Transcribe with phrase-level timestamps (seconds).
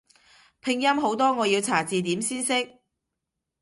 [0.61, 2.81] 拼音好多我要查字典先識